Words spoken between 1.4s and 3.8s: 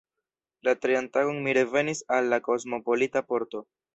mi revenis al la kosmopolita Porto.